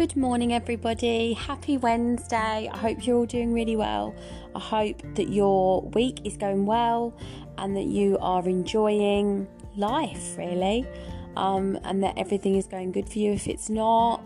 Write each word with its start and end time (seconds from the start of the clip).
Good 0.00 0.16
morning, 0.16 0.54
everybody. 0.54 1.34
Happy 1.34 1.76
Wednesday. 1.76 2.70
I 2.72 2.74
hope 2.78 3.06
you're 3.06 3.18
all 3.18 3.26
doing 3.26 3.52
really 3.52 3.76
well. 3.76 4.14
I 4.54 4.58
hope 4.58 5.02
that 5.16 5.28
your 5.28 5.82
week 5.90 6.22
is 6.24 6.38
going 6.38 6.64
well 6.64 7.14
and 7.58 7.76
that 7.76 7.84
you 7.84 8.16
are 8.16 8.48
enjoying 8.48 9.46
life, 9.76 10.38
really, 10.38 10.86
um, 11.36 11.78
and 11.84 12.02
that 12.02 12.16
everything 12.16 12.54
is 12.54 12.66
going 12.66 12.92
good 12.92 13.10
for 13.10 13.18
you. 13.18 13.32
If 13.32 13.46
it's 13.46 13.68
not, 13.68 14.22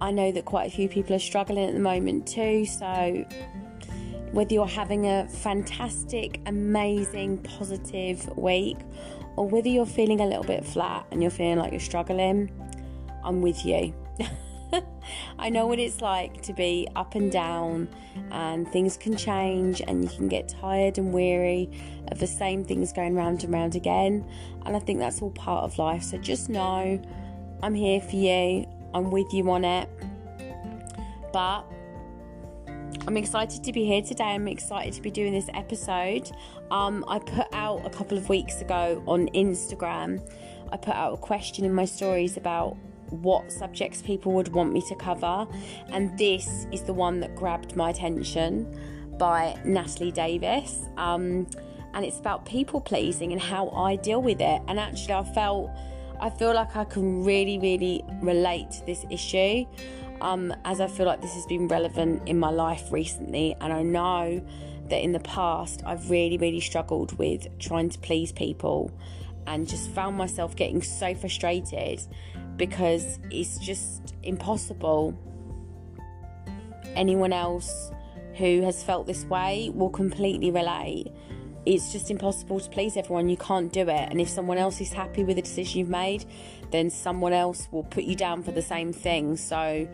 I 0.00 0.10
know 0.10 0.32
that 0.32 0.44
quite 0.44 0.72
a 0.72 0.74
few 0.74 0.88
people 0.88 1.14
are 1.14 1.20
struggling 1.20 1.68
at 1.68 1.74
the 1.74 1.78
moment 1.78 2.26
too. 2.26 2.66
So, 2.66 3.24
whether 4.32 4.52
you're 4.52 4.66
having 4.66 5.06
a 5.06 5.28
fantastic, 5.28 6.40
amazing, 6.46 7.44
positive 7.44 8.36
week, 8.36 8.78
or 9.36 9.46
whether 9.46 9.68
you're 9.68 9.86
feeling 9.86 10.20
a 10.20 10.26
little 10.26 10.42
bit 10.42 10.64
flat 10.64 11.06
and 11.12 11.22
you're 11.22 11.30
feeling 11.30 11.58
like 11.58 11.70
you're 11.70 11.78
struggling, 11.78 12.50
I'm 13.22 13.40
with 13.40 13.64
you. 13.64 13.94
I 15.38 15.48
know 15.48 15.66
what 15.66 15.78
it's 15.78 16.00
like 16.00 16.42
to 16.42 16.52
be 16.52 16.88
up 16.96 17.14
and 17.14 17.30
down, 17.30 17.88
and 18.30 18.68
things 18.68 18.96
can 18.96 19.16
change, 19.16 19.80
and 19.80 20.04
you 20.04 20.10
can 20.10 20.28
get 20.28 20.48
tired 20.48 20.98
and 20.98 21.12
weary 21.12 21.70
of 22.08 22.18
the 22.18 22.26
same 22.26 22.64
things 22.64 22.92
going 22.92 23.14
round 23.14 23.44
and 23.44 23.52
round 23.52 23.74
again. 23.74 24.24
And 24.64 24.76
I 24.76 24.78
think 24.78 24.98
that's 24.98 25.22
all 25.22 25.30
part 25.30 25.64
of 25.64 25.78
life. 25.78 26.02
So 26.02 26.18
just 26.18 26.48
know 26.48 27.00
I'm 27.62 27.74
here 27.74 28.00
for 28.00 28.16
you, 28.16 28.66
I'm 28.94 29.10
with 29.10 29.32
you 29.32 29.50
on 29.50 29.64
it. 29.64 29.88
But 31.32 31.64
I'm 33.06 33.16
excited 33.16 33.62
to 33.62 33.72
be 33.72 33.84
here 33.84 34.02
today. 34.02 34.24
I'm 34.24 34.48
excited 34.48 34.92
to 34.94 35.02
be 35.02 35.10
doing 35.10 35.32
this 35.32 35.48
episode. 35.54 36.30
Um, 36.70 37.04
I 37.06 37.18
put 37.18 37.46
out 37.52 37.86
a 37.86 37.90
couple 37.90 38.18
of 38.18 38.28
weeks 38.28 38.60
ago 38.60 39.02
on 39.06 39.28
Instagram, 39.28 40.20
I 40.72 40.76
put 40.76 40.94
out 40.94 41.14
a 41.14 41.16
question 41.16 41.64
in 41.64 41.72
my 41.72 41.84
stories 41.84 42.36
about 42.36 42.76
what 43.10 43.50
subjects 43.50 44.02
people 44.02 44.32
would 44.32 44.48
want 44.48 44.72
me 44.72 44.82
to 44.88 44.94
cover, 44.94 45.46
and 45.88 46.16
this 46.18 46.66
is 46.72 46.82
the 46.82 46.92
one 46.94 47.20
that 47.20 47.34
grabbed 47.36 47.76
my 47.76 47.90
attention 47.90 48.78
by 49.18 49.58
Natalie 49.64 50.12
Davis. 50.12 50.86
Um, 50.96 51.46
and 51.94 52.04
it's 52.04 52.18
about 52.18 52.44
people 52.44 52.80
pleasing 52.80 53.32
and 53.32 53.40
how 53.40 53.70
I 53.70 53.96
deal 53.96 54.20
with 54.20 54.40
it. 54.40 54.60
And 54.68 54.78
actually, 54.78 55.14
I 55.14 55.24
felt 55.34 55.70
I 56.20 56.30
feel 56.30 56.54
like 56.54 56.76
I 56.76 56.84
can 56.84 57.24
really, 57.24 57.58
really 57.58 58.04
relate 58.22 58.70
to 58.72 58.86
this 58.86 59.04
issue. 59.10 59.64
Um, 60.20 60.54
as 60.64 60.80
I 60.80 60.86
feel 60.86 61.04
like 61.06 61.20
this 61.20 61.34
has 61.34 61.44
been 61.46 61.68
relevant 61.68 62.22
in 62.26 62.38
my 62.38 62.50
life 62.50 62.90
recently, 62.90 63.54
and 63.60 63.72
I 63.72 63.82
know 63.82 64.42
that 64.88 65.02
in 65.02 65.12
the 65.12 65.20
past 65.20 65.82
I've 65.84 66.10
really, 66.10 66.38
really 66.38 66.60
struggled 66.60 67.16
with 67.18 67.46
trying 67.58 67.90
to 67.90 67.98
please 67.98 68.32
people 68.32 68.90
and 69.46 69.68
just 69.68 69.90
found 69.90 70.16
myself 70.16 70.56
getting 70.56 70.82
so 70.82 71.14
frustrated 71.14 72.02
because 72.56 73.18
it's 73.30 73.58
just 73.58 74.14
impossible. 74.22 75.18
Anyone 76.94 77.32
else 77.32 77.90
who 78.34 78.62
has 78.62 78.82
felt 78.82 79.06
this 79.06 79.24
way 79.24 79.70
will 79.74 79.90
completely 79.90 80.50
relate. 80.50 81.12
It's 81.64 81.92
just 81.92 82.10
impossible 82.10 82.60
to 82.60 82.70
please 82.70 82.96
everyone. 82.96 83.28
You 83.28 83.36
can't 83.36 83.72
do 83.72 83.82
it. 83.82 84.08
And 84.10 84.20
if 84.20 84.28
someone 84.28 84.56
else 84.56 84.80
is 84.80 84.92
happy 84.92 85.24
with 85.24 85.36
the 85.36 85.42
decision 85.42 85.80
you've 85.80 85.88
made, 85.88 86.24
then 86.70 86.90
someone 86.90 87.32
else 87.32 87.68
will 87.72 87.82
put 87.82 88.04
you 88.04 88.14
down 88.14 88.42
for 88.42 88.52
the 88.52 88.62
same 88.62 88.92
thing. 88.92 89.36
So, 89.36 89.88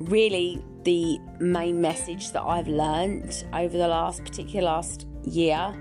really, 0.00 0.64
the 0.82 1.18
main 1.38 1.80
message 1.80 2.32
that 2.32 2.42
I've 2.42 2.66
learned 2.66 3.44
over 3.52 3.76
the 3.76 3.86
last, 3.88 4.24
particular 4.24 4.64
last 4.64 5.06
year, 5.24 5.72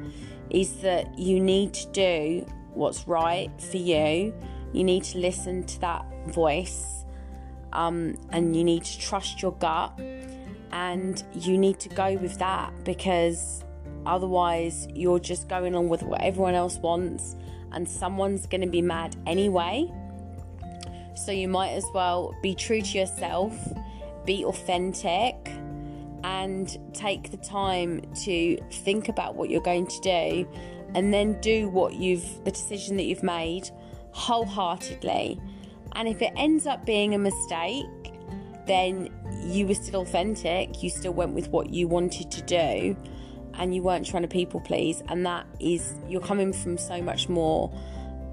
is 0.52 0.76
that 0.82 1.18
you 1.18 1.40
need 1.40 1.74
to 1.74 1.92
do 1.92 2.46
what's 2.74 3.08
right 3.08 3.50
for 3.60 3.78
you. 3.78 4.34
You 4.74 4.84
need 4.84 5.04
to 5.06 5.18
listen 5.18 5.64
to 5.66 5.82
that 5.82 6.06
voice 6.28 7.06
um, 7.74 8.18
and 8.32 8.56
you 8.56 8.64
need 8.64 8.84
to 8.84 9.00
trust 9.00 9.42
your 9.42 9.54
gut 9.54 10.00
and 10.72 11.24
you 11.34 11.58
need 11.58 11.80
to 11.80 11.90
go 11.90 12.16
with 12.16 12.38
that 12.40 12.72
because 12.84 13.64
otherwise 14.06 14.88
you're 14.94 15.20
just 15.20 15.48
going 15.48 15.76
on 15.76 15.90
with 15.90 16.04
what 16.04 16.22
everyone 16.22 16.56
else 16.56 16.78
wants 16.78 17.36
and 17.72 17.88
someone's 17.88 18.46
going 18.46 18.62
to 18.62 18.68
be 18.68 18.82
mad 18.82 19.16
anyway. 19.26 19.92
So 21.16 21.32
you 21.32 21.48
might 21.48 21.72
as 21.72 21.86
well 21.94 22.36
be 22.42 22.56
true 22.56 22.82
to 22.82 22.98
yourself, 22.98 23.56
be 24.26 24.44
authentic, 24.46 25.36
and 26.24 26.78
take 26.94 27.32
the 27.32 27.38
time 27.38 28.02
to 28.24 28.58
think 28.72 29.10
about 29.10 29.36
what 29.36 29.50
you're 29.50 29.62
going 29.62 29.88
to 29.88 30.00
do 30.02 30.48
and 30.94 31.14
then 31.14 31.40
do 31.42 31.70
what 31.70 31.94
you've 31.94 32.44
the 32.44 32.52
decision 32.52 32.98
that 32.98 33.04
you've 33.04 33.24
made 33.24 33.70
wholeheartedly 34.12 35.40
and 35.94 36.08
if 36.08 36.22
it 36.22 36.32
ends 36.36 36.68
up 36.68 36.86
being 36.86 37.14
a 37.14 37.18
mistake, 37.18 37.86
then 38.66 39.10
you 39.44 39.68
were 39.68 39.74
still 39.74 40.02
authentic, 40.02 40.82
you 40.82 40.90
still 40.90 41.14
went 41.14 41.34
with 41.34 41.50
what 41.50 41.70
you 41.70 41.88
wanted 41.88 42.32
to 42.32 42.42
do, 42.44 42.96
and 43.56 43.76
you 43.76 43.82
weren't 43.82 44.06
trying 44.06 44.22
to 44.22 44.30
people 44.30 44.62
please. 44.62 45.04
And 45.10 45.26
that 45.26 45.46
is, 45.60 45.94
you're 46.08 46.22
coming 46.22 46.54
from 46.54 46.78
so 46.78 47.02
much 47.02 47.28
more 47.28 47.74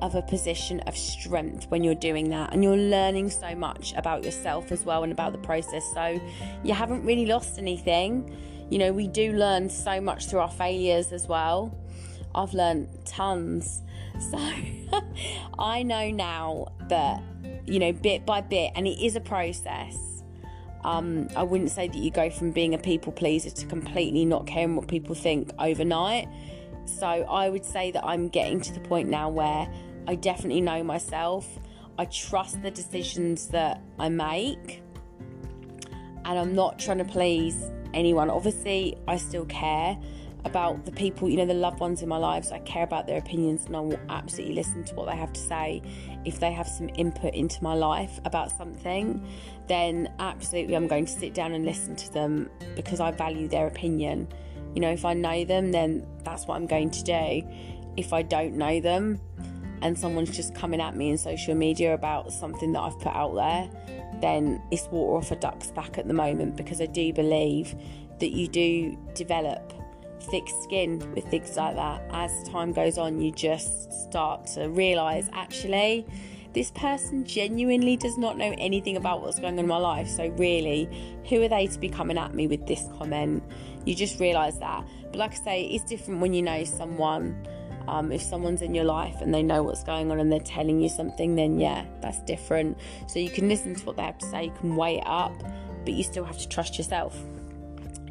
of 0.00 0.14
a 0.14 0.22
position 0.22 0.78
of 0.80 0.96
strength 0.96 1.66
when 1.70 1.82
you're 1.82 1.94
doing 1.96 2.30
that, 2.30 2.52
and 2.52 2.62
you're 2.62 2.76
learning 2.76 3.30
so 3.30 3.54
much 3.54 3.92
about 3.96 4.22
yourself 4.24 4.70
as 4.70 4.84
well 4.84 5.02
and 5.02 5.10
about 5.10 5.32
the 5.32 5.38
process. 5.38 5.84
So 5.92 6.20
you 6.62 6.74
haven't 6.74 7.04
really 7.04 7.26
lost 7.26 7.58
anything. 7.58 8.36
You 8.70 8.78
know, 8.78 8.92
we 8.92 9.08
do 9.08 9.32
learn 9.32 9.68
so 9.70 10.00
much 10.00 10.26
through 10.26 10.40
our 10.40 10.50
failures 10.50 11.10
as 11.10 11.26
well. 11.26 11.74
I've 12.34 12.54
learned 12.54 12.88
tons. 13.04 13.82
So 14.32 14.36
I 15.60 15.84
know 15.84 16.10
now 16.10 16.72
that 16.88 17.22
you 17.68 17.78
know, 17.78 17.92
bit 17.92 18.24
by 18.24 18.40
bit, 18.40 18.72
and 18.74 18.86
it 18.86 19.04
is 19.04 19.14
a 19.16 19.20
process. 19.20 19.96
Um, 20.84 21.28
I 21.36 21.42
wouldn't 21.42 21.70
say 21.70 21.88
that 21.88 21.96
you 21.96 22.10
go 22.10 22.30
from 22.30 22.50
being 22.50 22.74
a 22.74 22.78
people 22.78 23.12
pleaser 23.12 23.50
to 23.50 23.66
completely 23.66 24.24
not 24.24 24.46
caring 24.46 24.76
what 24.76 24.88
people 24.88 25.14
think 25.14 25.52
overnight. 25.58 26.28
So 26.86 27.06
I 27.06 27.50
would 27.50 27.64
say 27.64 27.90
that 27.90 28.04
I'm 28.04 28.28
getting 28.28 28.60
to 28.62 28.72
the 28.72 28.80
point 28.80 29.08
now 29.08 29.28
where 29.28 29.68
I 30.06 30.14
definitely 30.14 30.62
know 30.62 30.82
myself. 30.82 31.46
I 31.98 32.06
trust 32.06 32.62
the 32.62 32.70
decisions 32.70 33.48
that 33.48 33.82
I 33.98 34.08
make, 34.08 34.82
and 36.24 36.38
I'm 36.38 36.54
not 36.54 36.78
trying 36.78 36.98
to 36.98 37.04
please 37.04 37.70
anyone. 37.92 38.30
Obviously, 38.30 38.96
I 39.06 39.16
still 39.16 39.44
care, 39.46 39.98
about 40.48 40.84
the 40.84 40.92
people, 40.92 41.28
you 41.28 41.36
know, 41.36 41.46
the 41.46 41.54
loved 41.54 41.78
ones 41.78 42.02
in 42.02 42.08
my 42.08 42.16
lives. 42.16 42.50
I 42.50 42.58
care 42.60 42.82
about 42.82 43.06
their 43.06 43.18
opinions 43.18 43.66
and 43.66 43.76
I 43.76 43.80
will 43.80 44.00
absolutely 44.08 44.56
listen 44.56 44.82
to 44.84 44.94
what 44.94 45.06
they 45.08 45.16
have 45.16 45.32
to 45.32 45.40
say. 45.40 45.82
If 46.24 46.40
they 46.40 46.50
have 46.52 46.66
some 46.66 46.90
input 46.96 47.34
into 47.34 47.62
my 47.62 47.74
life 47.74 48.18
about 48.24 48.50
something, 48.50 49.24
then 49.68 50.12
absolutely 50.18 50.74
I'm 50.74 50.86
going 50.86 51.06
to 51.06 51.12
sit 51.12 51.34
down 51.34 51.52
and 51.52 51.64
listen 51.64 51.94
to 51.96 52.12
them 52.12 52.50
because 52.74 52.98
I 53.00 53.10
value 53.12 53.46
their 53.46 53.66
opinion. 53.66 54.28
You 54.74 54.80
know, 54.80 54.90
if 54.90 55.04
I 55.04 55.14
know 55.14 55.44
them, 55.44 55.70
then 55.70 56.06
that's 56.24 56.46
what 56.46 56.56
I'm 56.56 56.66
going 56.66 56.90
to 56.90 57.02
do. 57.04 57.48
If 57.96 58.12
I 58.12 58.22
don't 58.22 58.54
know 58.54 58.80
them 58.80 59.20
and 59.82 59.98
someone's 59.98 60.34
just 60.34 60.54
coming 60.54 60.80
at 60.80 60.96
me 60.96 61.10
in 61.10 61.18
social 61.18 61.54
media 61.54 61.94
about 61.94 62.32
something 62.32 62.72
that 62.72 62.80
I've 62.80 62.98
put 62.98 63.14
out 63.14 63.34
there, 63.34 63.70
then 64.20 64.62
it's 64.70 64.86
water 64.88 65.18
off 65.18 65.30
a 65.30 65.36
duck's 65.36 65.70
back 65.70 65.98
at 65.98 66.08
the 66.08 66.14
moment 66.14 66.56
because 66.56 66.80
I 66.80 66.86
do 66.86 67.12
believe 67.12 67.74
that 68.18 68.30
you 68.30 68.48
do 68.48 68.96
develop 69.14 69.72
thick 70.20 70.48
skin 70.62 70.98
with 71.14 71.24
things 71.28 71.56
like 71.56 71.76
that. 71.76 72.02
As 72.10 72.48
time 72.48 72.72
goes 72.72 72.98
on, 72.98 73.20
you 73.20 73.32
just 73.32 73.92
start 73.92 74.46
to 74.48 74.68
realize 74.68 75.28
actually, 75.32 76.06
this 76.54 76.70
person 76.72 77.24
genuinely 77.24 77.96
does 77.96 78.16
not 78.16 78.38
know 78.38 78.54
anything 78.58 78.96
about 78.96 79.22
what's 79.22 79.38
going 79.38 79.54
on 79.54 79.58
in 79.60 79.66
my 79.66 79.76
life. 79.76 80.08
So, 80.08 80.28
really, 80.30 80.88
who 81.28 81.42
are 81.42 81.48
they 81.48 81.66
to 81.66 81.78
be 81.78 81.88
coming 81.88 82.18
at 82.18 82.34
me 82.34 82.46
with 82.46 82.66
this 82.66 82.88
comment? 82.98 83.42
You 83.84 83.94
just 83.94 84.18
realize 84.18 84.58
that. 84.58 84.84
But, 85.10 85.16
like 85.16 85.32
I 85.32 85.36
say, 85.36 85.64
it's 85.66 85.84
different 85.84 86.20
when 86.20 86.34
you 86.34 86.42
know 86.42 86.64
someone. 86.64 87.46
Um, 87.86 88.12
if 88.12 88.20
someone's 88.20 88.60
in 88.60 88.74
your 88.74 88.84
life 88.84 89.22
and 89.22 89.32
they 89.32 89.42
know 89.42 89.62
what's 89.62 89.82
going 89.82 90.10
on 90.10 90.20
and 90.20 90.30
they're 90.30 90.40
telling 90.40 90.78
you 90.78 90.90
something, 90.90 91.36
then 91.36 91.58
yeah, 91.58 91.86
that's 92.02 92.20
different. 92.22 92.76
So, 93.06 93.18
you 93.18 93.30
can 93.30 93.48
listen 93.48 93.74
to 93.74 93.84
what 93.86 93.96
they 93.96 94.02
have 94.02 94.18
to 94.18 94.26
say, 94.26 94.44
you 94.46 94.52
can 94.58 94.76
weigh 94.76 94.98
it 94.98 95.06
up, 95.06 95.34
but 95.84 95.94
you 95.94 96.02
still 96.02 96.24
have 96.24 96.38
to 96.38 96.48
trust 96.48 96.76
yourself. 96.76 97.18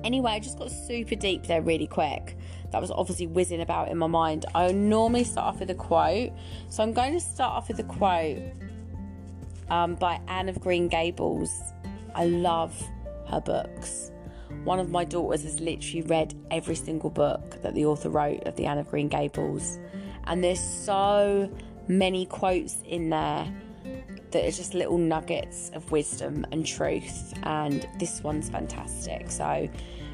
Anyway, 0.08 0.32
I 0.32 0.40
just 0.40 0.58
got 0.58 0.72
super 0.72 1.16
deep 1.16 1.48
there 1.48 1.62
really 1.62 1.86
quick. 1.86 2.38
That 2.72 2.80
was 2.80 2.92
obviously 2.92 3.28
whizzing 3.28 3.60
about 3.60 3.90
in 3.90 3.98
my 3.98 4.08
mind. 4.08 4.46
I 4.56 4.72
normally 4.72 5.26
start 5.26 5.48
off 5.48 5.60
with 5.60 5.70
a 5.70 5.76
quote. 5.76 6.32
So 6.70 6.82
I'm 6.82 6.94
going 6.94 7.12
to 7.12 7.20
start 7.20 7.52
off 7.52 7.68
with 7.68 7.78
a 7.80 7.84
quote 7.84 8.42
um, 9.70 9.96
by 9.96 10.22
Anne 10.30 10.48
of 10.48 10.62
Green 10.62 10.88
Gables. 10.88 11.52
I 12.16 12.24
love 12.24 12.82
her 13.28 13.42
books. 13.42 14.14
One 14.64 14.80
of 14.80 14.90
my 14.90 15.04
daughters 15.04 15.44
has 15.44 15.60
literally 15.60 16.04
read 16.04 16.34
every 16.52 16.76
single 16.76 17.10
book 17.10 17.62
that 17.62 17.76
the 17.76 17.86
author 17.86 18.10
wrote 18.10 18.48
of 18.48 18.56
the 18.56 18.66
Anne 18.66 18.78
of 18.78 18.90
Green 18.90 19.10
Gables. 19.10 19.78
And 20.24 20.42
there's 20.42 20.62
so 20.62 21.52
many 21.90 22.28
quotes 22.28 22.78
in 22.86 23.10
there 23.10 23.54
that 24.32 24.46
are 24.46 24.52
just 24.52 24.74
little 24.74 24.98
nuggets 24.98 25.72
of 25.74 25.90
wisdom 25.92 26.46
and 26.52 26.66
truth, 26.66 27.34
and 27.44 27.88
this 28.00 28.22
one's 28.24 28.50
fantastic. 28.50 29.32
So 29.32 29.70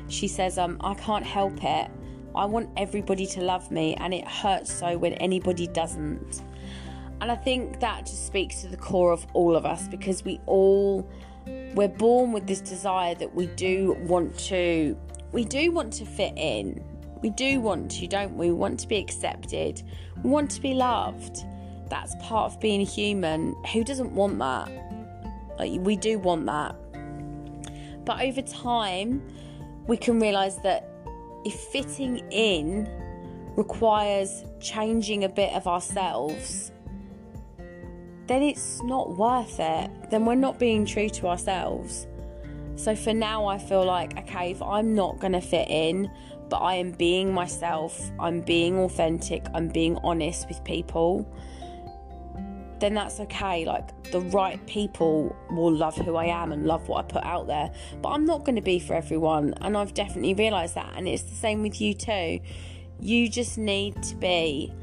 she 0.07 0.27
says, 0.27 0.57
um, 0.57 0.77
I 0.81 0.94
can't 0.95 1.25
help 1.25 1.63
it. 1.63 1.89
I 2.36 2.45
want 2.45 2.69
everybody 2.77 3.25
to 3.27 3.42
love 3.42 3.71
me, 3.71 3.95
and 3.95 4.13
it 4.13 4.27
hurts 4.27 4.71
so 4.71 4.98
when 4.98 5.13
anybody 5.13 5.68
doesn't. 5.68 6.44
And 7.21 7.31
I 7.31 7.36
think 7.36 7.80
that 7.80 8.06
just 8.06 8.27
speaks 8.27 8.62
to 8.62 8.68
the 8.68 8.77
core 8.77 9.12
of 9.12 9.25
all 9.33 9.56
of 9.56 9.65
us 9.65 9.88
because 9.88 10.25
we 10.25 10.42
all 10.45 11.07
we're 11.74 11.88
born 11.88 12.31
with 12.31 12.48
this 12.48 12.62
desire 12.62 13.16
that 13.16 13.33
we 13.33 13.48
do 13.48 13.94
want 14.01 14.38
to 14.39 14.98
we 15.31 15.45
do 15.45 15.71
want 15.71 15.94
to 15.94 16.06
fit 16.06 16.33
in. 16.38 16.83
We 17.21 17.30
do 17.30 17.62
want 17.62 17.89
to, 17.92 18.07
don't 18.07 18.36
we? 18.36 18.48
We 18.48 18.54
want 18.54 18.80
to 18.81 18.88
be 18.88 18.98
accepted. 18.98 19.81
We 20.21 20.30
want 20.30 20.51
to 20.51 20.62
be 20.62 20.74
loved. 20.74 21.45
That's 21.94 22.16
part 22.16 22.51
of 22.51 22.60
being 22.60 22.81
human. 22.81 23.56
Who 23.72 23.84
doesn't 23.84 24.13
want 24.13 24.40
that? 24.40 24.68
Like, 25.60 25.80
we 25.81 25.95
do 25.95 26.18
want 26.18 26.48
that. 26.48 26.75
But 28.04 28.19
over 28.19 28.42
time, 28.42 29.22
we 29.86 29.98
can 29.98 30.19
realize 30.19 30.57
that 30.63 30.90
if 31.45 31.54
fitting 31.54 32.18
in 32.31 32.90
requires 33.56 34.44
changing 34.60 35.24
a 35.24 35.30
bit 35.30 35.54
of 35.54 35.68
ourselves, 35.68 36.72
then 38.25 38.42
it's 38.42 38.81
not 38.81 39.16
worth 39.16 39.60
it. 39.60 39.92
Then 40.10 40.25
we're 40.25 40.34
not 40.34 40.57
being 40.57 40.88
true 40.88 41.10
to 41.10 41.28
ourselves. 41.28 42.07
So 42.75 42.95
for 42.95 43.13
now, 43.13 43.45
I 43.45 43.60
feel 43.60 43.86
like, 43.86 44.18
okay, 44.18 44.50
if 44.50 44.63
I'm 44.63 44.95
not 44.95 45.19
going 45.19 45.34
to 45.34 45.42
fit 45.42 45.69
in, 45.69 46.10
but 46.50 46.57
I 46.57 46.74
am 46.74 46.94
being 46.94 47.31
myself, 47.31 48.10
I'm 48.19 48.42
being 48.42 48.80
authentic, 48.80 49.45
I'm 49.54 49.68
being 49.68 50.00
honest 50.04 50.48
with 50.48 50.63
people, 50.63 51.31
then 52.83 52.95
that's 52.95 53.21
okay. 53.21 53.63
Like 53.65 54.12
the 54.12 54.19
right 54.19 54.63
people 54.68 55.33
will 55.50 55.71
love 55.74 55.95
who 55.95 56.18
I 56.18 56.25
am 56.25 56.51
and 56.51 56.65
love 56.65 56.89
what 56.89 57.06
I 57.06 57.07
put 57.07 57.24
out 57.24 57.47
there. 57.47 57.71
But 58.01 58.09
I'm 58.09 58.25
not 58.25 58.44
going 58.44 58.57
to 58.57 58.62
be 58.62 58.77
for 58.77 58.94
everyone. 58.94 59.53
And 59.62 59.77
I've 59.77 59.94
definitely 59.94 60.33
realised 60.33 60.75
that. 60.75 60.91
And 60.97 61.07
it's 61.07 61.24
the 61.24 61.35
same 61.35 61.62
with 61.63 61.80
you 61.80 61.94
too. 61.94 62.41
You 63.00 63.30
just 63.30 63.57
need 63.57 64.03
to 64.03 64.15
be 64.15 64.74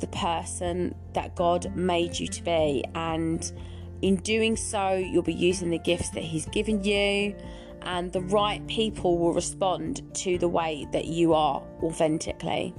the 0.00 0.06
person 0.06 0.94
that 1.12 1.36
God 1.36 1.76
made 1.76 2.18
you 2.18 2.28
to 2.28 2.42
be. 2.42 2.82
And 2.94 3.52
in 4.00 4.16
doing 4.16 4.56
so, 4.56 4.94
you'll 4.94 5.22
be 5.22 5.34
using 5.34 5.68
the 5.68 5.78
gifts 5.78 6.08
that 6.10 6.22
He's 6.22 6.46
given 6.46 6.82
you, 6.82 7.36
and 7.82 8.10
the 8.10 8.22
right 8.22 8.66
people 8.66 9.18
will 9.18 9.34
respond 9.34 10.02
to 10.14 10.38
the 10.38 10.48
way 10.48 10.86
that 10.92 11.04
you 11.04 11.34
are 11.34 11.62
authentically. 11.82 12.74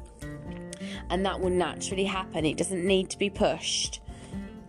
And 1.12 1.24
that 1.26 1.40
will 1.40 1.52
naturally 1.52 2.06
happen. 2.06 2.46
It 2.46 2.58
doesn't 2.58 2.84
need 2.84 3.12
to 3.12 3.20
be 3.20 3.30
pushed, 3.30 4.02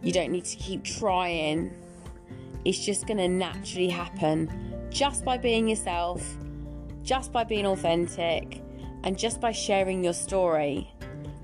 you 0.02 0.12
don't 0.12 0.30
need 0.30 0.44
to 0.44 0.56
keep 0.56 0.84
trying. 0.84 1.72
It's 2.64 2.84
just 2.84 3.06
going 3.06 3.18
to 3.18 3.28
naturally 3.28 3.88
happen 3.88 4.50
just 4.90 5.24
by 5.24 5.38
being 5.38 5.68
yourself, 5.68 6.36
just 7.02 7.32
by 7.32 7.44
being 7.44 7.66
authentic, 7.66 8.62
and 9.04 9.18
just 9.18 9.40
by 9.40 9.52
sharing 9.52 10.04
your 10.04 10.12
story 10.12 10.92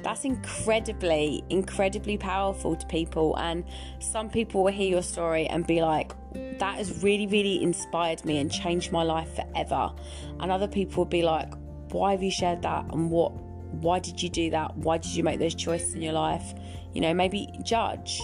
that's 0.02 0.24
incredibly, 0.24 1.44
incredibly 1.50 2.16
powerful 2.16 2.76
to 2.76 2.86
people. 2.86 3.36
And 3.36 3.64
some 3.98 4.30
people 4.30 4.64
will 4.64 4.72
hear 4.72 4.88
your 4.88 5.02
story 5.02 5.46
and 5.46 5.66
be 5.66 5.80
like, 5.82 6.12
that 6.58 6.76
has 6.76 7.02
really, 7.02 7.26
really 7.26 7.62
inspired 7.62 8.24
me 8.24 8.38
and 8.38 8.50
changed 8.50 8.92
my 8.92 9.02
life 9.02 9.34
forever. 9.34 9.92
And 10.40 10.52
other 10.52 10.68
people 10.68 11.04
will 11.04 11.10
be 11.10 11.22
like, 11.22 11.52
why 11.90 12.12
have 12.12 12.22
you 12.22 12.30
shared 12.30 12.62
that? 12.62 12.84
And 12.92 13.10
what, 13.10 13.32
why 13.72 13.98
did 13.98 14.22
you 14.22 14.28
do 14.28 14.50
that? 14.50 14.76
Why 14.76 14.98
did 14.98 15.14
you 15.14 15.24
make 15.24 15.40
those 15.40 15.54
choices 15.54 15.94
in 15.94 16.02
your 16.02 16.12
life? 16.12 16.54
You 16.94 17.00
know, 17.00 17.14
maybe 17.14 17.48
judge. 17.62 18.20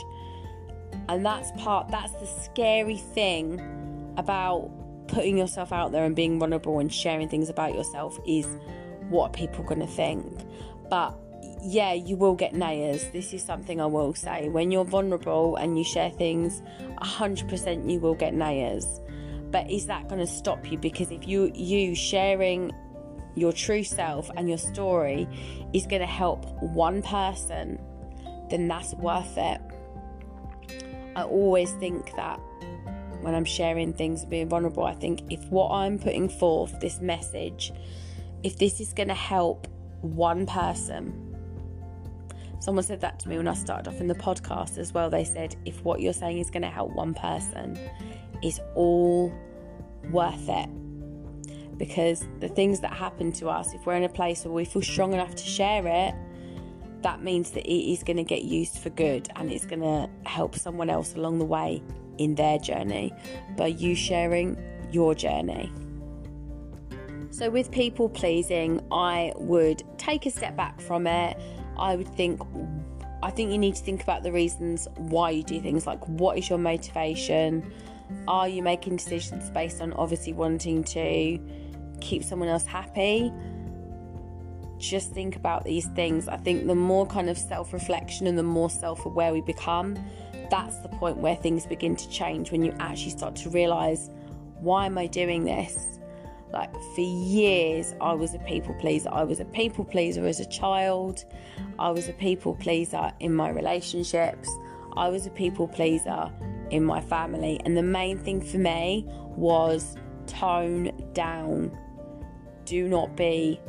And 1.08 1.24
that's 1.24 1.50
part, 1.62 1.88
that's 1.88 2.12
the 2.14 2.26
scary 2.26 2.96
thing 2.96 3.60
about 4.16 4.70
putting 5.08 5.36
yourself 5.36 5.72
out 5.72 5.92
there 5.92 6.04
and 6.04 6.16
being 6.16 6.38
vulnerable 6.38 6.78
and 6.78 6.92
sharing 6.92 7.28
things 7.28 7.48
about 7.48 7.74
yourself 7.74 8.18
is 8.26 8.46
what 9.08 9.32
people 9.32 9.64
going 9.64 9.80
to 9.80 9.86
think. 9.86 10.40
But 10.88 11.16
yeah, 11.62 11.92
you 11.92 12.16
will 12.16 12.34
get 12.34 12.52
nayers. 12.52 13.10
This 13.12 13.32
is 13.32 13.42
something 13.42 13.80
I 13.80 13.86
will 13.86 14.14
say. 14.14 14.48
When 14.48 14.70
you're 14.70 14.84
vulnerable 14.84 15.56
and 15.56 15.78
you 15.78 15.84
share 15.84 16.10
things, 16.10 16.62
100% 17.00 17.90
you 17.90 18.00
will 18.00 18.14
get 18.14 18.34
nayers. 18.34 19.00
But 19.50 19.70
is 19.70 19.86
that 19.86 20.08
going 20.08 20.20
to 20.20 20.26
stop 20.26 20.70
you? 20.70 20.78
Because 20.78 21.10
if 21.10 21.28
you 21.28 21.50
you 21.54 21.94
sharing 21.94 22.72
your 23.34 23.52
true 23.52 23.84
self 23.84 24.30
and 24.36 24.48
your 24.48 24.58
story 24.58 25.28
is 25.72 25.86
going 25.86 26.00
to 26.00 26.06
help 26.06 26.44
one 26.60 27.02
person, 27.02 27.78
then 28.50 28.68
that's 28.68 28.94
worth 28.94 29.36
it. 29.36 29.60
I 31.16 31.22
always 31.22 31.72
think 31.72 32.14
that 32.16 32.40
when 33.20 33.34
I'm 33.34 33.44
sharing 33.44 33.92
things 33.92 34.22
and 34.22 34.30
being 34.30 34.48
vulnerable, 34.48 34.84
I 34.84 34.94
think 34.94 35.20
if 35.30 35.42
what 35.50 35.70
I'm 35.70 35.98
putting 35.98 36.28
forth, 36.28 36.78
this 36.80 37.00
message, 37.00 37.72
if 38.42 38.58
this 38.58 38.80
is 38.80 38.92
going 38.92 39.08
to 39.08 39.14
help 39.14 39.66
one 40.02 40.46
person, 40.46 41.24
Someone 42.64 42.82
said 42.82 43.02
that 43.02 43.18
to 43.18 43.28
me 43.28 43.36
when 43.36 43.46
I 43.46 43.52
started 43.52 43.88
off 43.88 44.00
in 44.00 44.06
the 44.06 44.14
podcast 44.14 44.78
as 44.78 44.94
well. 44.94 45.10
They 45.10 45.24
said, 45.24 45.54
if 45.66 45.84
what 45.84 46.00
you're 46.00 46.14
saying 46.14 46.38
is 46.38 46.50
going 46.50 46.62
to 46.62 46.70
help 46.70 46.92
one 46.92 47.12
person, 47.12 47.78
it's 48.40 48.58
all 48.74 49.30
worth 50.10 50.48
it. 50.48 50.70
Because 51.76 52.26
the 52.40 52.48
things 52.48 52.80
that 52.80 52.94
happen 52.94 53.32
to 53.32 53.50
us, 53.50 53.74
if 53.74 53.84
we're 53.84 53.96
in 53.96 54.04
a 54.04 54.08
place 54.08 54.46
where 54.46 54.54
we 54.54 54.64
feel 54.64 54.80
strong 54.80 55.12
enough 55.12 55.34
to 55.34 55.44
share 55.44 55.86
it, 55.86 56.14
that 57.04 57.22
means 57.22 57.52
that 57.52 57.64
it 57.64 57.92
is 57.92 58.02
going 58.02 58.16
to 58.16 58.24
get 58.24 58.42
used 58.42 58.78
for 58.78 58.90
good 58.90 59.28
and 59.36 59.50
it's 59.52 59.64
going 59.64 59.80
to 59.80 60.10
help 60.28 60.56
someone 60.56 60.90
else 60.90 61.14
along 61.14 61.38
the 61.38 61.44
way 61.44 61.80
in 62.18 62.34
their 62.34 62.58
journey 62.58 63.12
by 63.56 63.68
you 63.68 63.94
sharing 63.94 64.58
your 64.90 65.14
journey. 65.14 65.72
So, 67.30 67.50
with 67.50 67.70
people 67.70 68.08
pleasing, 68.08 68.80
I 68.92 69.32
would 69.36 69.82
take 69.98 70.26
a 70.26 70.30
step 70.30 70.56
back 70.56 70.80
from 70.80 71.06
it 71.06 71.36
I 71.76 71.96
would 71.96 72.08
think 72.14 72.40
I 73.22 73.30
think 73.30 73.50
you 73.50 73.58
need 73.58 73.74
to 73.76 73.82
think 73.82 74.02
about 74.02 74.22
the 74.22 74.32
reasons 74.32 74.86
why 74.96 75.30
you 75.30 75.42
do 75.42 75.60
things 75.60 75.86
like 75.86 76.06
what 76.08 76.38
is 76.38 76.48
your 76.48 76.58
motivation? 76.58 77.72
Are 78.28 78.48
you 78.48 78.62
making 78.62 78.96
decisions 78.96 79.50
based 79.50 79.80
on 79.80 79.92
obviously 79.94 80.34
wanting 80.34 80.84
to 80.84 81.38
keep 82.00 82.22
someone 82.22 82.48
else 82.48 82.66
happy? 82.66 83.32
Just 84.78 85.12
think 85.12 85.36
about 85.36 85.64
these 85.64 85.86
things. 85.88 86.28
I 86.28 86.36
think 86.36 86.66
the 86.66 86.74
more 86.74 87.06
kind 87.06 87.28
of 87.28 87.38
self 87.38 87.72
reflection 87.72 88.26
and 88.26 88.36
the 88.36 88.42
more 88.42 88.70
self 88.70 89.06
aware 89.06 89.32
we 89.32 89.40
become, 89.40 89.96
that's 90.50 90.78
the 90.78 90.88
point 90.88 91.18
where 91.18 91.36
things 91.36 91.66
begin 91.66 91.96
to 91.96 92.08
change 92.08 92.50
when 92.52 92.62
you 92.62 92.74
actually 92.80 93.10
start 93.10 93.36
to 93.36 93.50
realize 93.50 94.10
why 94.60 94.86
am 94.86 94.96
I 94.98 95.06
doing 95.06 95.44
this? 95.44 96.00
Like 96.52 96.72
for 96.94 97.00
years, 97.00 97.94
I 98.00 98.14
was 98.14 98.34
a 98.34 98.38
people 98.40 98.74
pleaser. 98.74 99.10
I 99.10 99.24
was 99.24 99.40
a 99.40 99.44
people 99.44 99.84
pleaser 99.84 100.26
as 100.26 100.40
a 100.40 100.46
child. 100.46 101.24
I 101.78 101.90
was 101.90 102.08
a 102.08 102.12
people 102.12 102.54
pleaser 102.54 103.12
in 103.20 103.34
my 103.34 103.50
relationships. 103.50 104.48
I 104.96 105.08
was 105.08 105.26
a 105.26 105.30
people 105.30 105.66
pleaser 105.66 106.30
in 106.70 106.84
my 106.84 107.00
family. 107.00 107.60
And 107.64 107.76
the 107.76 107.82
main 107.82 108.18
thing 108.18 108.40
for 108.40 108.58
me 108.58 109.04
was 109.36 109.96
tone 110.26 110.92
down. 111.12 111.76
Do 112.64 112.88
not 112.88 113.16
be 113.16 113.60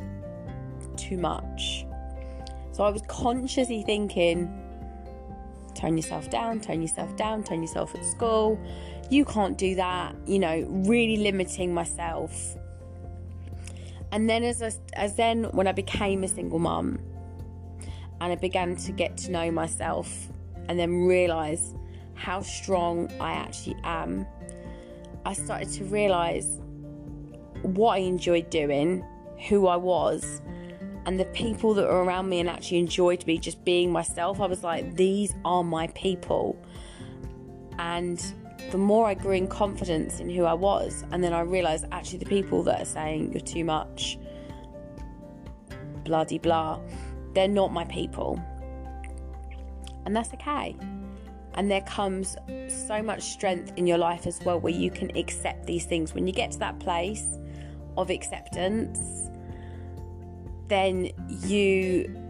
too 0.96 1.18
much. 1.18 1.86
So 2.72 2.84
I 2.84 2.90
was 2.90 3.02
consciously 3.08 3.84
thinking, 3.84 4.52
tone 5.76 5.98
yourself 5.98 6.30
down, 6.30 6.60
tone 6.60 6.82
yourself 6.82 7.16
down, 7.16 7.44
tone 7.44 7.62
yourself 7.62 7.96
at 7.96 8.06
school. 8.06 8.60
You 9.10 9.24
can't 9.26 9.58
do 9.58 9.76
that, 9.76 10.16
you 10.26 10.40
know, 10.40 10.66
really 10.70 11.18
limiting 11.18 11.74
myself 11.74 12.56
and 14.16 14.30
then 14.30 14.44
as 14.46 14.62
I, 14.62 14.72
as 14.94 15.18
then 15.18 15.44
when 15.52 15.68
I 15.68 15.74
became 15.74 16.24
a 16.24 16.28
single 16.30 16.58
mum 16.58 17.00
and 18.22 18.32
I 18.32 18.36
began 18.36 18.78
to 18.78 18.94
get 18.94 19.18
to 19.18 19.32
know 19.32 19.52
myself 19.52 20.30
and 20.70 20.80
then 20.80 21.06
realize 21.06 21.74
how 22.14 22.42
strong 22.42 23.12
I 23.20 23.34
actually 23.34 23.76
am, 23.84 24.26
I 25.26 25.34
started 25.34 25.70
to 25.74 25.84
realize 25.84 26.62
what 27.62 27.96
I 27.96 27.98
enjoyed 27.98 28.50
doing, 28.50 29.04
who 29.50 29.68
I 29.68 29.76
was, 29.76 30.42
and 31.06 31.20
the 31.20 31.26
people 31.26 31.74
that 31.76 31.86
were 31.86 32.04
around 32.04 32.30
me 32.30 32.40
and 32.40 32.50
actually 32.50 32.80
enjoyed 32.80 33.26
me 33.28 33.38
just 33.38 33.64
being 33.64 33.92
myself. 33.92 34.42
I 34.42 34.48
was 34.48 34.64
like, 34.64 34.96
these 34.96 35.36
are 35.46 35.64
my 35.64 35.88
people. 35.88 36.58
And 37.78 38.24
the 38.72 38.78
more 38.78 39.06
I 39.06 39.14
grew 39.14 39.34
in 39.34 39.48
confidence 39.48 40.20
in 40.20 40.30
who 40.30 40.46
I 40.46 40.54
was, 40.54 41.04
and 41.12 41.24
then 41.24 41.34
I 41.34 41.42
realised 41.42 41.86
actually 41.92 42.20
the 42.20 42.26
people 42.26 42.64
that 42.64 42.82
are 42.82 42.86
saying 42.86 43.32
you're 43.34 43.42
too 43.42 43.64
much, 43.64 44.18
bloody 46.04 46.40
blah, 46.40 46.80
they're 47.34 47.48
not 47.48 47.72
my 47.72 47.86
people. 47.86 48.42
And 50.06 50.16
that's 50.16 50.34
okay. 50.34 50.76
And 51.56 51.70
there 51.70 51.82
comes 51.82 52.36
so 52.68 53.02
much 53.02 53.22
strength 53.22 53.74
in 53.78 53.88
your 53.88 53.98
life 53.98 54.28
as 54.28 54.40
well 54.44 54.60
where 54.60 54.74
you 54.74 54.90
can 54.90 55.16
accept 55.16 55.66
these 55.66 55.86
things. 55.86 56.14
When 56.14 56.28
you 56.28 56.34
get 56.34 56.52
to 56.52 56.60
that 56.60 56.80
place 56.80 57.38
of 57.98 58.10
acceptance, 58.10 59.30
then 60.68 61.10
you 61.48 62.22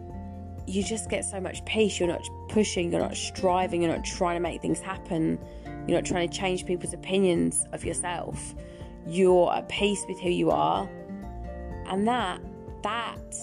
you 0.68 0.84
just 0.84 1.10
get 1.12 1.24
so 1.24 1.39
much 1.39 1.63
peace. 1.65 2.00
You're 2.00 2.10
not 2.10 2.27
pushing, 2.50 2.92
you're 2.92 3.01
not 3.01 3.15
striving, 3.15 3.84
you're 3.84 3.92
not 3.92 4.04
trying 4.04 4.36
to 4.36 4.39
make 4.39 4.62
things 4.62 4.80
happen 4.80 5.38
you're 5.88 5.98
not 5.98 6.06
trying 6.06 6.27
to 6.27 6.36
change 6.36 6.65
people's 6.65 6.94
opinions 6.94 7.65
of 7.72 7.86
yourself. 7.86 8.56
You're 9.08 9.54
at 9.54 9.70
peace 9.70 10.04
with 10.08 10.20
who 10.20 10.30
you 10.30 10.50
are. 10.50 10.89
And 11.88 12.08
that, 12.08 12.42
that 12.82 13.36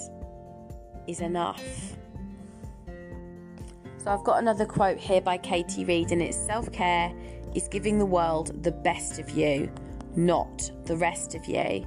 is 1.07 1.21
enough. 1.21 1.63
So 3.99 4.11
I've 4.11 4.25
got 4.25 4.41
another 4.41 4.67
quote 4.67 4.99
here 4.99 5.21
by 5.21 5.39
Katie 5.39 5.85
Reed, 5.85 6.11
and 6.11 6.21
it's 6.21 6.37
self 6.37 6.73
care 6.73 7.13
is 7.55 7.69
giving 7.69 7.99
the 7.99 8.07
world 8.07 8.65
the 8.65 8.73
best 8.73 9.21
of 9.21 9.31
you, 9.31 9.71
not 10.17 10.69
the 10.87 10.97
rest 10.97 11.37
of 11.37 11.47
you. 11.47 11.87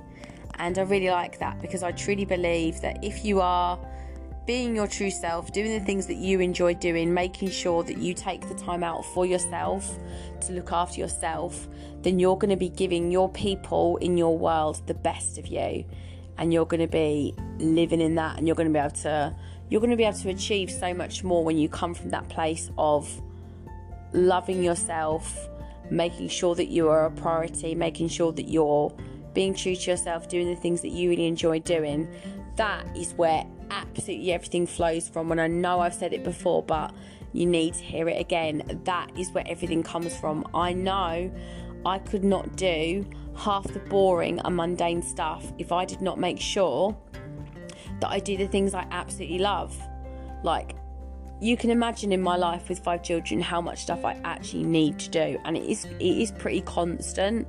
And 0.57 0.77
I 0.77 0.83
really 0.83 1.09
like 1.09 1.39
that 1.39 1.61
because 1.61 1.83
I 1.83 1.91
truly 1.91 2.25
believe 2.25 2.81
that 2.81 3.03
if 3.03 3.25
you 3.25 3.41
are 3.41 3.79
being 4.45 4.75
your 4.75 4.87
true 4.87 5.09
self, 5.09 5.51
doing 5.51 5.71
the 5.77 5.83
things 5.83 6.05
that 6.07 6.17
you 6.17 6.39
enjoy 6.39 6.75
doing, 6.75 7.13
making 7.13 7.49
sure 7.49 7.83
that 7.83 7.97
you 7.97 8.13
take 8.13 8.47
the 8.47 8.53
time 8.53 8.83
out 8.83 9.03
for 9.03 9.25
yourself 9.25 9.97
to 10.41 10.53
look 10.53 10.71
after 10.71 10.99
yourself, 10.99 11.67
then 12.03 12.19
you're 12.19 12.37
going 12.37 12.51
to 12.51 12.55
be 12.55 12.69
giving 12.69 13.11
your 13.11 13.29
people 13.29 13.97
in 13.97 14.17
your 14.17 14.37
world 14.37 14.81
the 14.85 14.93
best 14.93 15.37
of 15.37 15.47
you. 15.47 15.83
And 16.37 16.53
you're 16.53 16.65
going 16.65 16.81
to 16.81 16.87
be 16.87 17.33
living 17.59 18.01
in 18.01 18.15
that 18.15 18.37
and 18.37 18.45
you're 18.45 18.55
going 18.55 18.67
to 18.67 18.73
be 18.73 18.79
able 18.79 18.91
to 18.91 19.35
you're 19.69 19.81
going 19.81 19.91
to 19.91 19.97
be 19.97 20.03
able 20.03 20.17
to 20.17 20.29
achieve 20.29 20.69
so 20.69 20.93
much 20.93 21.23
more 21.23 21.43
when 21.43 21.57
you 21.57 21.67
come 21.67 21.95
from 21.95 22.11
that 22.11 22.27
place 22.29 22.69
of 22.77 23.09
loving 24.13 24.63
yourself, 24.63 25.49
making 25.89 26.27
sure 26.27 26.53
that 26.55 26.67
you 26.67 26.87
are 26.87 27.05
a 27.05 27.11
priority, 27.11 27.73
making 27.73 28.09
sure 28.09 28.31
that 28.33 28.47
you're 28.47 28.93
being 29.35 29.53
true 29.53 29.75
to 29.75 29.91
yourself, 29.91 30.27
doing 30.27 30.47
the 30.47 30.55
things 30.55 30.81
that 30.81 30.89
you 30.89 31.11
really 31.11 31.27
enjoy 31.27 31.59
doing. 31.59 32.07
That 32.55 32.85
is 32.97 33.13
where 33.13 33.45
absolutely 33.69 34.31
everything 34.31 34.65
flows 34.65 35.07
from. 35.07 35.31
And 35.31 35.39
I 35.39 35.47
know 35.47 35.81
I've 35.81 35.93
said 35.93 36.13
it 36.13 36.23
before, 36.23 36.63
but 36.63 36.95
you 37.33 37.45
need 37.45 37.75
to 37.75 37.83
hear 37.83 38.09
it 38.09 38.19
again. 38.19 38.81
That 38.85 39.11
is 39.15 39.29
where 39.31 39.43
everything 39.45 39.83
comes 39.83 40.15
from. 40.17 40.47
I 40.55 40.73
know 40.73 41.31
I 41.85 41.99
could 41.99 42.23
not 42.23 42.55
do 42.55 43.05
half 43.35 43.65
the 43.65 43.79
boring 43.79 44.39
and 44.39 44.55
mundane 44.55 45.01
stuff 45.01 45.51
if 45.59 45.71
I 45.71 45.85
did 45.85 46.01
not 46.01 46.17
make 46.17 46.39
sure 46.39 46.97
that 47.99 48.09
I 48.09 48.19
do 48.19 48.37
the 48.37 48.47
things 48.47 48.73
I 48.73 48.87
absolutely 48.89 49.39
love. 49.39 49.77
Like, 50.43 50.75
you 51.41 51.57
can 51.57 51.69
imagine 51.69 52.11
in 52.11 52.21
my 52.21 52.35
life 52.35 52.69
with 52.69 52.79
five 52.79 53.03
children 53.03 53.41
how 53.41 53.61
much 53.61 53.79
stuff 53.79 54.05
I 54.05 54.19
actually 54.23 54.63
need 54.63 54.99
to 54.99 55.09
do, 55.09 55.39
and 55.45 55.57
it 55.57 55.63
is 55.63 55.85
it 55.85 56.01
is 56.01 56.31
pretty 56.31 56.61
constant. 56.61 57.47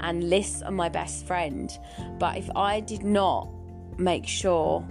And 0.00 0.28
lists 0.28 0.62
are 0.62 0.70
my 0.70 0.88
best 0.88 1.26
friend, 1.26 1.76
but 2.18 2.36
if 2.36 2.48
I 2.56 2.80
did 2.80 3.02
not 3.02 3.48
make 3.98 4.26
sure 4.26 4.86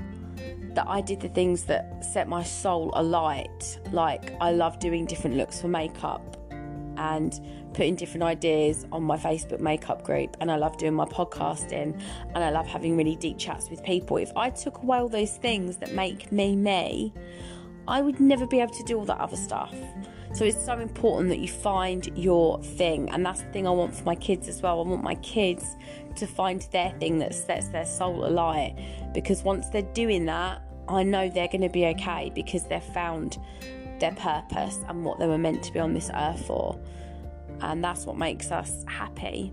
that 0.77 0.85
I 0.87 1.01
did 1.01 1.19
the 1.19 1.29
things 1.29 1.63
that 1.63 2.05
set 2.05 2.27
my 2.27 2.43
soul 2.43 2.91
alight. 2.93 3.79
Like, 3.91 4.33
I 4.39 4.51
love 4.51 4.77
doing 4.77 5.05
different 5.05 5.35
looks 5.35 5.59
for 5.59 5.67
makeup 5.67 6.37
and 6.97 7.39
putting 7.73 7.95
different 7.95 8.23
ideas 8.23 8.85
on 8.91 9.03
my 9.03 9.17
Facebook 9.17 9.59
makeup 9.59 10.03
group. 10.03 10.37
And 10.39 10.51
I 10.51 10.55
love 10.55 10.77
doing 10.77 10.93
my 10.93 11.05
podcasting 11.05 11.99
and 12.35 12.43
I 12.43 12.51
love 12.51 12.67
having 12.67 12.95
really 12.95 13.15
deep 13.15 13.39
chats 13.39 13.69
with 13.69 13.83
people. 13.83 14.17
If 14.17 14.31
I 14.35 14.51
took 14.51 14.83
away 14.83 14.99
all 14.99 15.09
those 15.09 15.37
things 15.37 15.77
that 15.77 15.93
make 15.93 16.31
me 16.31 16.55
me, 16.55 17.13
I 17.87 18.01
would 18.01 18.19
never 18.19 18.45
be 18.45 18.59
able 18.59 18.73
to 18.73 18.83
do 18.83 18.97
all 18.97 19.05
that 19.05 19.19
other 19.19 19.37
stuff. 19.37 19.73
So 20.33 20.45
it's 20.45 20.63
so 20.63 20.77
important 20.77 21.29
that 21.29 21.39
you 21.39 21.47
find 21.47 22.05
your 22.17 22.61
thing. 22.61 23.09
And 23.09 23.25
that's 23.25 23.41
the 23.41 23.51
thing 23.51 23.65
I 23.65 23.71
want 23.71 23.95
for 23.95 24.03
my 24.03 24.15
kids 24.15 24.47
as 24.47 24.61
well. 24.61 24.79
I 24.79 24.83
want 24.87 25.03
my 25.03 25.15
kids 25.15 25.75
to 26.15 26.27
find 26.27 26.61
their 26.71 26.91
thing 26.99 27.19
that 27.19 27.33
sets 27.33 27.69
their 27.69 27.85
soul 27.85 28.25
alight 28.25 28.77
because 29.13 29.43
once 29.43 29.69
they're 29.69 29.81
doing 29.93 30.25
that, 30.25 30.61
I 30.89 31.03
know 31.03 31.29
they're 31.29 31.47
going 31.47 31.61
to 31.61 31.69
be 31.69 31.85
okay 31.87 32.31
because 32.35 32.65
they've 32.65 32.83
found 32.83 33.37
their 33.99 34.13
purpose 34.13 34.79
and 34.87 35.03
what 35.03 35.19
they 35.19 35.27
were 35.27 35.37
meant 35.37 35.63
to 35.63 35.73
be 35.73 35.79
on 35.79 35.93
this 35.93 36.11
earth 36.13 36.45
for. 36.45 36.79
And 37.61 37.83
that's 37.83 38.05
what 38.05 38.17
makes 38.17 38.51
us 38.51 38.83
happy. 38.87 39.51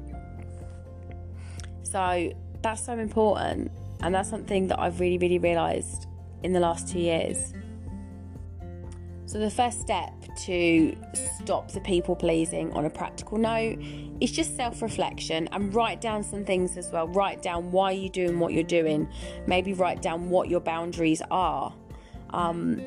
So 1.82 2.32
that's 2.62 2.84
so 2.84 2.98
important. 2.98 3.70
And 4.02 4.14
that's 4.14 4.28
something 4.28 4.68
that 4.68 4.78
I've 4.78 5.00
really, 5.00 5.18
really 5.18 5.38
realised 5.38 6.06
in 6.42 6.52
the 6.52 6.60
last 6.60 6.88
two 6.88 6.98
years. 6.98 7.54
So, 9.26 9.38
the 9.38 9.50
first 9.50 9.80
step 9.80 10.12
to 10.44 10.94
stop 11.40 11.70
the 11.70 11.80
people 11.80 12.14
pleasing 12.14 12.70
on 12.72 12.84
a 12.84 12.90
practical 12.90 13.38
note 13.38 13.78
is 14.20 14.30
just 14.30 14.54
self 14.54 14.82
reflection 14.82 15.48
and 15.52 15.74
write 15.74 16.00
down 16.00 16.22
some 16.22 16.44
things 16.44 16.76
as 16.76 16.90
well. 16.90 17.08
Write 17.08 17.42
down 17.42 17.72
why 17.72 17.92
you're 17.92 18.10
doing 18.10 18.38
what 18.38 18.52
you're 18.52 18.62
doing. 18.62 19.08
Maybe 19.46 19.72
write 19.72 20.02
down 20.02 20.28
what 20.28 20.50
your 20.50 20.60
boundaries 20.60 21.22
are. 21.30 21.74
Um, 22.30 22.82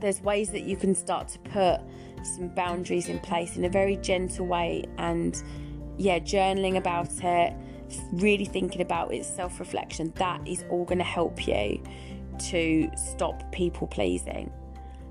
there's 0.00 0.20
ways 0.20 0.50
that 0.50 0.64
you 0.64 0.76
can 0.76 0.94
start 0.94 1.28
to 1.28 1.38
put 1.38 1.80
some 2.24 2.48
boundaries 2.48 3.08
in 3.08 3.18
place 3.20 3.56
in 3.56 3.64
a 3.64 3.70
very 3.70 3.96
gentle 3.96 4.46
way 4.46 4.84
and, 4.98 5.42
yeah, 5.96 6.18
journaling 6.18 6.76
about 6.76 7.08
it, 7.22 7.54
really 8.12 8.44
thinking 8.44 8.82
about 8.82 9.14
it, 9.14 9.24
self 9.24 9.58
reflection. 9.58 10.12
That 10.16 10.46
is 10.46 10.62
all 10.68 10.84
going 10.84 10.98
to 10.98 11.04
help 11.04 11.46
you 11.46 11.82
to 12.50 12.90
stop 12.96 13.50
people 13.50 13.86
pleasing 13.86 14.52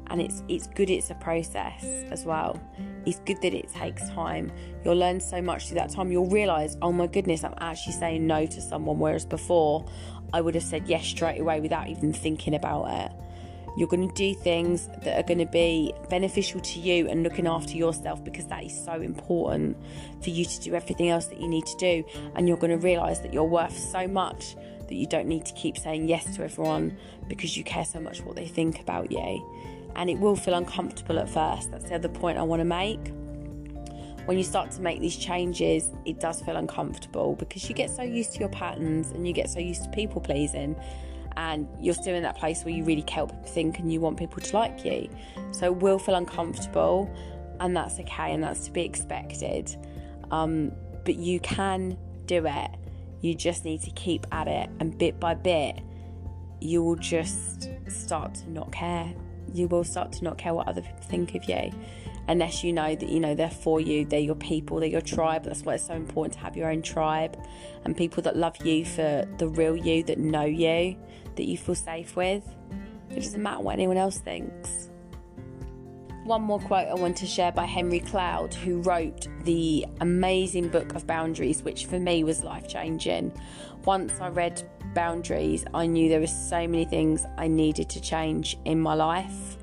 and 0.08 0.22
it's 0.22 0.44
it's 0.48 0.68
good 0.68 0.90
it's 0.90 1.10
a 1.10 1.16
process 1.16 1.84
as 2.12 2.26
well. 2.26 2.60
It's 3.06 3.20
good 3.20 3.42
that 3.42 3.54
it 3.54 3.70
takes 3.74 4.08
time. 4.10 4.52
You'll 4.84 4.96
learn 4.96 5.20
so 5.20 5.42
much 5.42 5.68
through 5.68 5.80
that 5.80 5.90
time. 5.92 6.12
You'll 6.12 6.30
realize 6.30 6.78
oh 6.82 6.92
my 6.92 7.08
goodness 7.08 7.44
i'm 7.44 7.56
actually 7.60 7.94
saying 7.94 8.26
no 8.28 8.46
to 8.46 8.62
someone. 8.62 9.00
Whereas 9.00 9.26
before 9.26 9.86
i 10.34 10.42
would 10.42 10.56
have 10.56 10.64
said 10.64 10.88
yes 10.88 11.06
straight 11.06 11.40
away 11.40 11.60
without 11.62 11.88
even 11.88 12.14
thinking 12.14 12.56
about 12.56 12.86
it. 12.90 13.12
You're 13.76 13.88
going 13.88 14.08
to 14.08 14.14
do 14.14 14.36
things 14.36 14.88
that 15.04 15.18
are 15.18 15.24
going 15.24 15.40
to 15.40 15.52
be 15.52 15.94
beneficial 16.08 16.60
to 16.62 16.80
you 16.80 17.10
and 17.10 17.24
looking 17.24 17.48
after 17.48 17.74
yourself 17.74 18.24
because 18.24 18.46
that 18.48 18.64
is 18.64 18.86
so 18.86 18.94
important 19.02 19.78
for 20.22 20.30
you 20.30 20.46
to 20.46 20.62
do 20.62 20.76
everything 20.76 21.10
else 21.10 21.26
that 21.28 21.42
you 21.42 21.48
need 21.48 21.66
to 21.66 21.78
do. 21.78 22.04
And 22.36 22.48
you're 22.48 22.58
going 22.58 22.70
to 22.80 22.86
realize 22.86 23.22
that 23.22 23.34
you're 23.34 23.44
worth 23.44 23.76
so 23.76 24.08
much 24.08 24.56
that 24.88 24.94
you 24.94 25.08
don't 25.08 25.28
need 25.28 25.46
to 25.46 25.54
keep 25.54 25.78
saying 25.78 26.08
yes 26.08 26.36
to 26.36 26.44
everyone 26.44 26.96
because 27.28 27.58
you 27.58 27.64
care 27.64 27.86
so 27.86 28.00
much 28.00 28.22
what 28.22 28.36
they 28.36 28.48
think 28.48 28.80
about 28.80 29.12
you 29.12 29.44
and 29.96 30.10
it 30.10 30.20
will 30.20 30.36
feel 30.36 30.54
uncomfortable 30.54 31.20
at 31.20 31.30
first. 31.30 31.72
That's 31.72 31.86
the 31.86 31.96
other 31.96 32.10
point 32.10 32.38
I 32.38 32.44
want 32.44 32.60
to 32.60 32.66
make. 32.66 33.12
When 34.26 34.38
you 34.38 34.44
start 34.44 34.72
to 34.72 34.82
make 34.82 35.02
these 35.02 35.18
changes, 35.18 35.92
it 36.06 36.20
does 36.20 36.42
feel 36.42 36.56
uncomfortable 36.56 37.36
because 37.36 37.68
you 37.68 37.76
get 37.76 37.90
so 37.90 38.04
used 38.04 38.34
to 38.34 38.40
your 38.40 38.50
patterns 38.50 39.12
and 39.12 39.28
you 39.28 39.34
get 39.34 39.50
so 39.50 39.60
used 39.60 39.84
to 39.84 39.90
people 39.90 40.22
pleasing, 40.22 40.76
and 41.36 41.68
you're 41.82 41.94
still 41.94 42.16
in 42.16 42.24
that 42.24 42.38
place 42.38 42.64
where 42.64 42.74
you 42.74 42.84
really 42.86 43.02
care 43.02 43.26
what 43.26 43.34
people 43.34 43.50
think 43.50 43.80
and 43.80 43.92
you 43.92 44.00
want 44.00 44.18
people 44.18 44.40
to 44.42 44.56
like 44.56 44.86
you. 44.86 45.10
So 45.52 45.66
it 45.66 45.76
will 45.76 46.00
feel 46.00 46.16
uncomfortable, 46.16 47.14
and 47.60 47.76
that's 47.76 48.00
okay 48.00 48.34
and 48.34 48.44
that's 48.44 48.66
to 48.66 48.72
be 48.72 48.84
expected. 48.84 49.76
Um, 50.32 50.72
but 51.04 51.16
you 51.16 51.40
can 51.42 51.98
do 52.26 52.46
it. 52.46 52.72
You 53.20 53.36
just 53.36 53.66
need 53.66 53.82
to 53.82 53.92
keep 53.92 54.26
at 54.32 54.48
it, 54.48 54.70
and 54.80 54.98
bit 54.98 55.20
by 55.20 55.34
bit, 55.34 55.82
you 56.62 56.82
will 56.82 56.96
just 56.96 57.70
start 57.90 58.36
to 58.36 58.50
not 58.50 58.72
care 58.72 59.14
you 59.54 59.68
will 59.68 59.84
start 59.84 60.12
to 60.14 60.24
not 60.24 60.38
care 60.38 60.54
what 60.54 60.68
other 60.68 60.82
people 60.82 61.04
think 61.04 61.36
of 61.36 61.46
you. 61.46 61.72
Unless 62.28 62.64
you 62.64 62.72
know 62.72 62.96
that 62.96 63.10
you 63.10 63.20
know 63.20 63.36
they're 63.36 63.50
for 63.50 63.82
you 63.82 64.06
they're 64.06 64.20
your 64.20 64.36
people 64.36 64.80
they're 64.80 64.90
your 64.90 65.02
tribe. 65.02 65.44
That's 65.44 65.64
why 65.64 65.76
it's 65.76 65.88
so 65.88 65.94
important 65.94 66.34
to 66.34 66.40
have 66.40 66.56
your 66.56 66.70
own 66.70 66.82
tribe 66.82 67.38
and 67.84 67.96
people 67.98 68.24
that 68.24 68.38
love 68.38 68.56
you 68.66 68.86
for 68.86 69.28
the 69.38 69.48
real 69.48 69.76
you 69.76 70.04
that 70.04 70.20
know 70.20 70.46
you 70.46 70.96
that 71.36 71.46
you 71.46 71.58
feel 71.58 71.76
safe 71.76 72.16
with. 72.16 72.44
It 73.10 73.16
doesn't 73.16 73.42
matter 73.42 73.62
what 73.62 73.74
anyone 73.74 73.98
else 73.98 74.18
thinks. 74.20 74.90
One 76.24 76.44
more 76.44 76.60
quote 76.60 76.88
I 76.88 76.94
want 76.94 77.18
to 77.18 77.26
share 77.26 77.52
by 77.52 77.66
Henry 77.66 78.00
Cloud, 78.00 78.54
who 78.54 78.82
wrote 78.82 79.28
the 79.44 79.86
amazing 80.00 80.70
book 80.70 80.96
of 80.96 81.06
Boundaries, 81.06 81.64
which 81.64 81.86
for 81.86 82.00
me 82.00 82.24
was 82.24 82.46
life 82.46 82.70
changing. 82.70 83.34
Once 83.84 84.14
I 84.22 84.30
read 84.30 84.64
Boundaries, 84.94 85.66
I 85.74 85.86
knew 85.86 86.10
there 86.10 86.20
were 86.20 86.28
so 86.28 86.68
many 86.68 86.86
things 86.86 87.26
I 87.38 87.48
needed 87.48 87.90
to 87.90 88.02
change 88.02 88.58
in 88.66 88.80
my 88.80 88.94
life, 88.94 89.58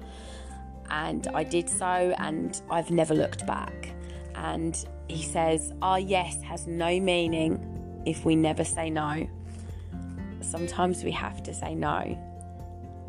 and 0.90 1.26
I 1.28 1.44
did 1.44 1.68
so, 1.68 2.14
and 2.18 2.60
I've 2.70 2.90
never 2.90 3.14
looked 3.14 3.46
back. 3.46 3.92
And 4.34 4.82
he 5.08 5.22
says, 5.22 5.72
Our 5.82 6.00
yes 6.00 6.42
has 6.42 6.66
no 6.66 6.98
meaning 7.00 8.02
if 8.06 8.24
we 8.24 8.36
never 8.36 8.64
say 8.64 8.90
no. 8.90 9.28
Sometimes 10.40 11.04
we 11.04 11.12
have 11.12 11.42
to 11.44 11.54
say 11.54 11.74
no 11.74 12.18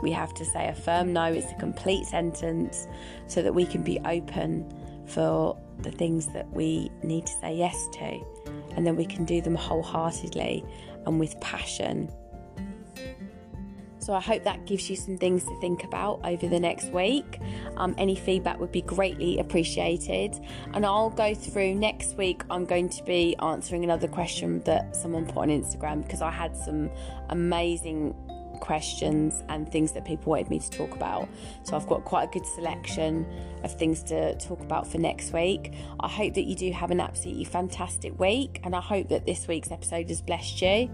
we 0.01 0.11
have 0.11 0.33
to 0.33 0.45
say 0.45 0.67
a 0.67 0.73
firm 0.73 1.13
no, 1.13 1.25
it's 1.25 1.51
a 1.51 1.55
complete 1.55 2.05
sentence 2.05 2.87
so 3.27 3.41
that 3.41 3.53
we 3.53 3.65
can 3.65 3.83
be 3.83 3.99
open 4.05 4.67
for 5.05 5.57
the 5.79 5.91
things 5.91 6.27
that 6.27 6.49
we 6.51 6.91
need 7.03 7.25
to 7.25 7.33
say 7.33 7.55
yes 7.55 7.87
to. 7.93 8.19
And 8.75 8.85
then 8.85 8.95
we 8.95 9.05
can 9.05 9.25
do 9.25 9.41
them 9.41 9.55
wholeheartedly 9.55 10.63
and 11.05 11.19
with 11.19 11.39
passion. 11.41 12.11
So 14.01 14.13
I 14.13 14.19
hope 14.19 14.43
that 14.45 14.65
gives 14.65 14.89
you 14.89 14.95
some 14.95 15.15
things 15.17 15.43
to 15.43 15.59
think 15.61 15.83
about 15.83 16.21
over 16.23 16.47
the 16.47 16.59
next 16.59 16.87
week. 16.87 17.39
Um, 17.77 17.93
any 17.99 18.15
feedback 18.15 18.59
would 18.59 18.71
be 18.71 18.81
greatly 18.81 19.37
appreciated. 19.37 20.39
And 20.73 20.87
I'll 20.87 21.11
go 21.11 21.35
through 21.35 21.75
next 21.75 22.17
week. 22.17 22.41
I'm 22.49 22.65
going 22.65 22.89
to 22.89 23.03
be 23.03 23.35
answering 23.37 23.83
another 23.83 24.07
question 24.07 24.59
that 24.61 24.95
someone 24.95 25.27
put 25.27 25.37
on 25.37 25.49
Instagram 25.49 26.01
because 26.01 26.23
I 26.23 26.31
had 26.31 26.57
some 26.57 26.89
amazing 27.29 28.15
questions 28.61 29.43
and 29.49 29.69
things 29.69 29.91
that 29.91 30.05
people 30.05 30.31
wanted 30.31 30.49
me 30.49 30.59
to 30.59 30.69
talk 30.69 30.95
about. 30.95 31.27
So 31.63 31.75
I've 31.75 31.87
got 31.87 32.05
quite 32.05 32.29
a 32.29 32.31
good 32.31 32.45
selection 32.45 33.25
of 33.63 33.77
things 33.77 34.01
to 34.03 34.35
talk 34.37 34.61
about 34.61 34.87
for 34.87 34.97
next 34.97 35.33
week. 35.33 35.73
I 35.99 36.07
hope 36.07 36.35
that 36.35 36.45
you 36.45 36.55
do 36.55 36.71
have 36.71 36.91
an 36.91 37.01
absolutely 37.01 37.43
fantastic 37.43 38.17
week, 38.19 38.61
and 38.63 38.73
I 38.73 38.81
hope 38.81 39.09
that 39.09 39.25
this 39.25 39.47
week's 39.47 39.71
episode 39.71 40.07
has 40.09 40.21
blessed 40.21 40.61
you. 40.61 40.89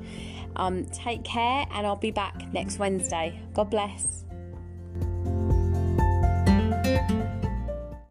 Um, 0.56 0.86
take 0.86 1.24
care, 1.24 1.68
and 1.72 1.86
I'll 1.86 1.96
be 1.96 2.12
back 2.12 2.52
next 2.52 2.80
Wednesday. 2.80 3.40
God 3.54 3.70
bless. 3.70 4.27